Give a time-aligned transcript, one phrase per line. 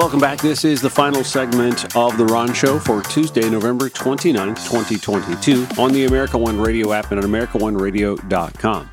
[0.00, 0.40] Welcome back.
[0.40, 5.92] This is the final segment of The Ron Show for Tuesday, November 29th, 2022, on
[5.92, 8.90] the America One Radio app and at AmericaOneRadio.com.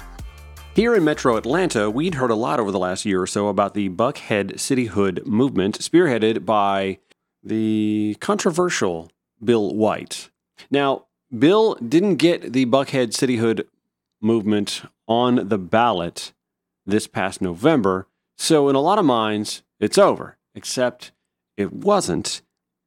[0.75, 3.73] Here in metro Atlanta, we'd heard a lot over the last year or so about
[3.73, 6.99] the Buckhead cityhood movement, spearheaded by
[7.41, 9.09] the controversial
[9.41, 10.29] Bill White.
[10.69, 11.05] Now,
[11.35, 13.65] Bill didn't get the Buckhead cityhood
[14.19, 16.33] movement on the ballot
[16.85, 21.11] this past November, so in a lot of minds, it's over except
[21.55, 22.41] it wasn't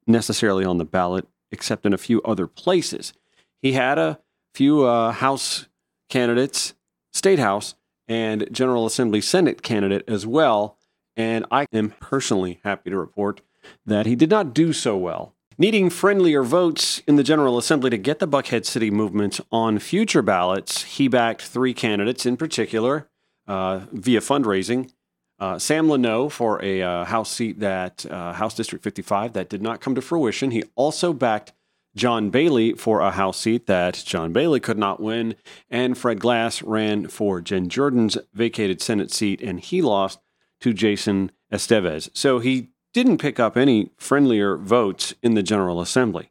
[0.05, 3.13] necessarily on the ballot, except in a few other places.
[3.61, 4.19] He had a
[4.53, 5.67] few uh, House
[6.09, 6.73] candidates,
[7.13, 7.75] State House,
[8.07, 10.77] and General Assembly Senate candidate as well.
[11.15, 13.41] And I am personally happy to report
[13.85, 15.33] that he did not do so well.
[15.57, 20.21] Needing friendlier votes in the General Assembly to get the Buckhead City movement on future
[20.21, 23.07] ballots, he backed three candidates in particular
[23.47, 24.91] uh, via fundraising
[25.41, 29.61] uh, Sam Leno for a uh, House seat that uh, House District 55 that did
[29.61, 30.51] not come to fruition.
[30.51, 31.51] He also backed
[31.95, 35.35] John Bailey for a House seat that John Bailey could not win,
[35.69, 40.19] and Fred Glass ran for Jen Jordan's vacated Senate seat, and he lost
[40.61, 42.09] to Jason Esteves.
[42.13, 46.29] So he didn't pick up any friendlier votes in the General Assembly.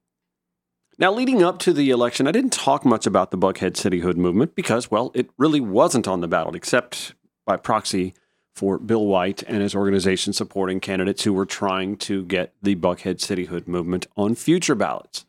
[0.99, 4.55] Now, leading up to the election, I didn't talk much about the Buckhead cityhood movement
[4.55, 7.15] because, well, it really wasn't on the ballot, except
[7.45, 8.15] by proxy
[8.61, 13.17] for Bill White and his organization supporting candidates who were trying to get the Buckhead
[13.17, 15.25] cityhood movement on future ballots.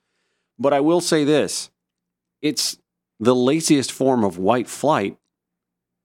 [0.60, 1.70] But I will say this
[2.42, 2.78] it's
[3.22, 5.18] the laziest form of white flight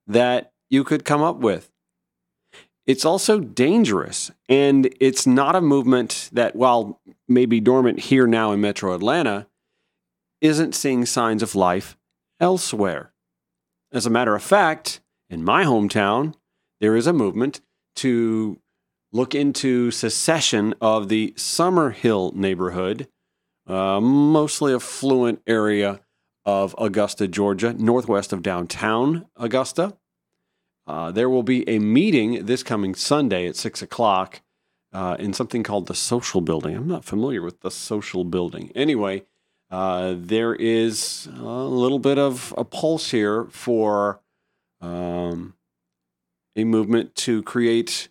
[0.06, 1.68] that you could come up with.
[2.86, 8.60] It's also dangerous, and it's not a movement that, while maybe dormant here now in
[8.60, 9.48] metro Atlanta,
[10.40, 11.96] isn't seeing signs of life
[12.38, 13.12] elsewhere.
[13.90, 16.34] As a matter of fact, in my hometown,
[16.80, 17.60] there is a movement
[17.96, 18.60] to
[19.12, 23.08] look into secession of the Summerville neighborhood,
[23.66, 26.00] uh, mostly affluent area
[26.44, 29.96] of Augusta, Georgia, northwest of downtown Augusta.
[30.86, 34.42] Uh, there will be a meeting this coming Sunday at 6 o'clock
[34.92, 36.76] uh, in something called the Social Building.
[36.76, 38.70] I'm not familiar with the Social Building.
[38.76, 39.24] Anyway,
[39.70, 44.20] uh, there is a little bit of a pulse here for
[44.80, 45.15] um,
[46.56, 48.08] a movement to create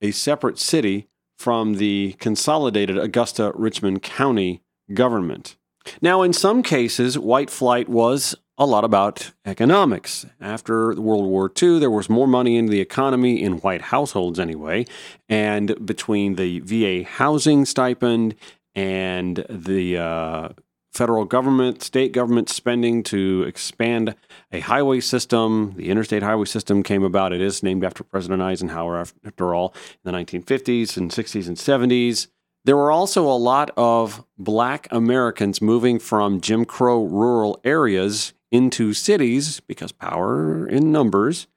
[0.00, 4.62] a separate city from the consolidated Augusta Richmond County
[4.94, 5.56] government.
[6.00, 10.24] Now, in some cases, white flight was a lot about economics.
[10.40, 14.86] After World War II, there was more money in the economy, in white households anyway,
[15.28, 18.36] and between the VA housing stipend
[18.74, 20.48] and the uh,
[20.92, 24.14] federal government, state government spending to expand
[24.52, 25.72] a highway system.
[25.76, 27.32] The interstate highway system came about.
[27.32, 32.28] It is named after President Eisenhower, after all, in the 1950s and 60s and 70s.
[32.64, 38.92] There were also a lot of black Americans moving from Jim Crow rural areas into
[38.92, 41.48] cities because power in numbers.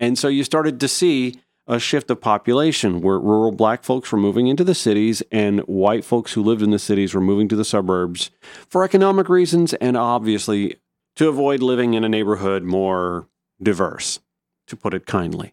[0.00, 4.18] And so you started to see a shift of population where rural black folks were
[4.18, 7.56] moving into the cities and white folks who lived in the cities were moving to
[7.56, 8.30] the suburbs
[8.68, 10.76] for economic reasons and obviously
[11.16, 13.28] to avoid living in a neighborhood more
[13.62, 14.20] diverse,
[14.66, 15.52] to put it kindly.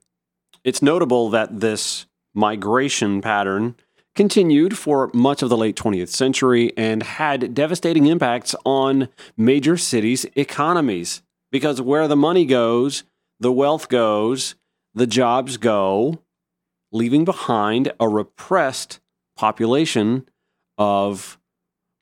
[0.64, 3.76] It's notable that this migration pattern
[4.16, 9.08] continued for much of the late 20th century and had devastating impacts on
[9.38, 11.22] major cities' economies.
[11.52, 13.04] Because where the money goes,
[13.40, 14.56] the wealth goes,
[14.94, 16.20] the jobs go,
[16.92, 19.00] leaving behind a repressed
[19.36, 20.28] population
[20.78, 21.40] of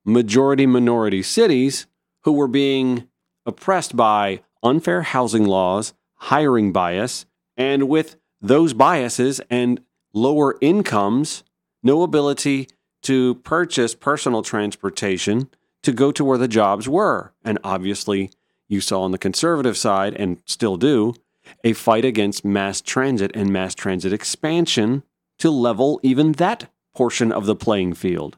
[0.06, 1.86] majority minority cities
[2.24, 3.08] who were being
[3.46, 9.82] oppressed by unfair housing laws, hiring bias, and with those biases and
[10.14, 11.44] lower incomes,
[11.84, 12.68] no ability
[13.02, 15.50] to purchase personal transportation
[15.84, 17.34] to go to where the jobs were.
[17.44, 18.32] And obviously,
[18.68, 21.16] you saw on the conservative side, and still do,
[21.64, 25.04] a fight against mass transit and mass transit expansion
[25.40, 28.38] to level even that portion of the playing field.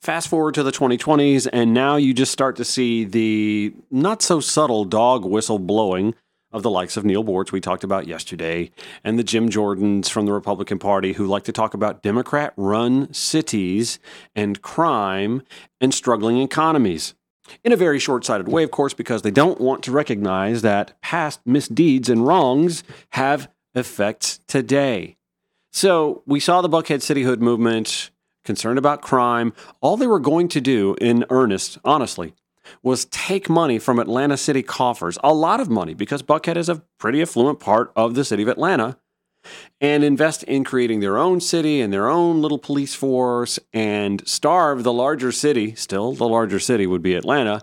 [0.00, 4.40] Fast forward to the 2020s, and now you just start to see the not so
[4.40, 6.14] subtle dog whistle blowing
[6.50, 8.70] of the likes of Neil Boortz we talked about yesterday,
[9.04, 13.12] and the Jim Jordans from the Republican Party who like to talk about Democrat run
[13.14, 13.98] cities
[14.34, 15.42] and crime
[15.80, 17.14] and struggling economies
[17.64, 21.00] in a very short sighted way, of course, because they don't want to recognize that
[21.00, 25.16] past misdeeds and wrongs have effects today.
[25.70, 28.10] So we saw the Buckhead cityhood movement
[28.44, 29.52] concerned about crime.
[29.80, 32.34] All they were going to do in earnest, honestly,
[32.82, 36.82] was take money from Atlanta city coffers, a lot of money, because Buckhead is a
[36.98, 38.98] pretty affluent part of the city of Atlanta,
[39.80, 44.82] and invest in creating their own city and their own little police force and starve
[44.82, 47.62] the larger city, still the larger city would be Atlanta,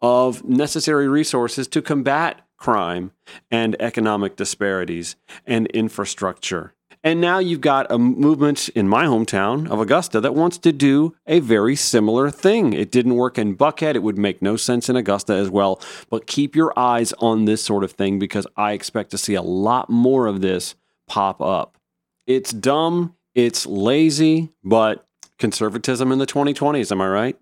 [0.00, 3.12] of necessary resources to combat crime
[3.50, 6.72] and economic disparities and infrastructure.
[7.06, 11.14] And now you've got a movement in my hometown of Augusta that wants to do
[11.24, 12.72] a very similar thing.
[12.72, 13.94] It didn't work in Buckhead.
[13.94, 15.80] It would make no sense in Augusta as well.
[16.10, 19.42] But keep your eyes on this sort of thing because I expect to see a
[19.42, 20.74] lot more of this
[21.06, 21.78] pop up.
[22.26, 25.06] It's dumb, it's lazy, but
[25.38, 27.38] conservatism in the 2020s, am I right?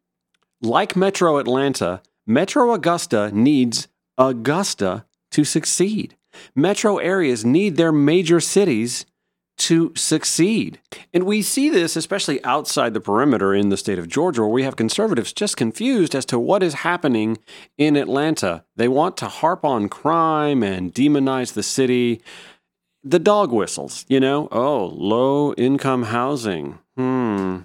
[0.61, 3.89] Like Metro Atlanta, Metro Augusta needs
[4.19, 6.17] Augusta to succeed.
[6.55, 9.07] Metro areas need their major cities
[9.57, 10.81] to succeed.
[11.13, 14.65] And we see this especially outside the perimeter in the state of Georgia, where we
[14.65, 17.39] have conservatives just confused as to what is happening
[17.79, 18.65] in Atlanta.
[18.77, 22.21] They want to harp on crime and demonize the city.
[23.07, 24.49] The dog whistles, you know?
[24.51, 26.79] Oh, low income housing.
[26.97, 27.59] Hmm.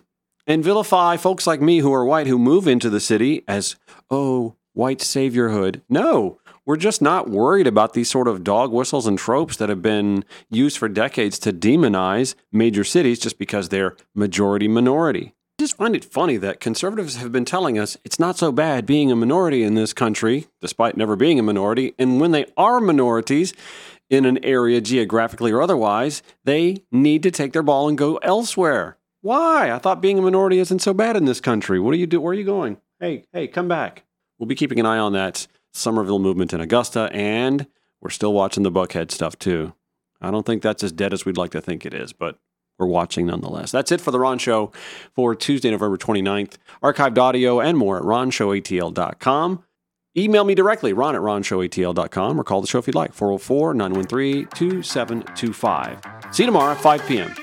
[0.45, 3.77] And vilify folks like me who are white who move into the city as,
[4.11, 5.81] oh, white saviorhood.
[5.87, 9.81] No, we're just not worried about these sort of dog whistles and tropes that have
[9.81, 15.33] been used for decades to demonize major cities just because they're majority minority.
[15.69, 19.11] Just find it funny that conservatives have been telling us it's not so bad being
[19.11, 21.93] a minority in this country, despite never being a minority.
[21.99, 23.53] And when they are minorities
[24.09, 28.97] in an area geographically or otherwise, they need to take their ball and go elsewhere.
[29.21, 29.71] Why?
[29.71, 31.79] I thought being a minority isn't so bad in this country.
[31.79, 32.19] What do you do?
[32.19, 32.77] Where are you going?
[32.99, 34.05] Hey, hey, come back.
[34.39, 37.67] We'll be keeping an eye on that Summerville movement in Augusta, and
[38.01, 39.73] we're still watching the Buckhead stuff too.
[40.19, 42.39] I don't think that's as dead as we'd like to think it is, but
[42.79, 43.71] we're watching nonetheless.
[43.71, 44.71] That's it for The Ron Show
[45.13, 46.57] for Tuesday, November 29th.
[46.81, 49.63] Archived audio and more at ronshowatl.com.
[50.17, 54.47] Email me directly, ron at ronshowatl.com, or call the show if you'd like, 404 913
[54.47, 56.01] 2725.
[56.31, 57.35] See you tomorrow at 5 p.m.